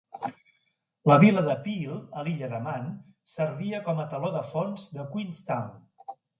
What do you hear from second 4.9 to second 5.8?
de Queenstown.